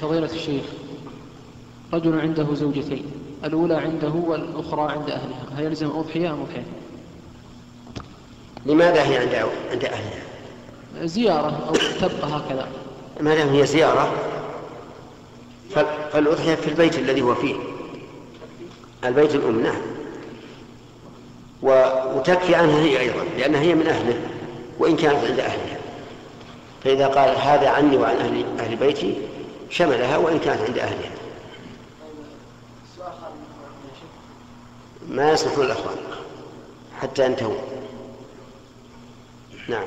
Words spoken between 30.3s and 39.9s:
كانت عند أهلها. ما يصلحون الأخوان حتى ينتهوا نعم.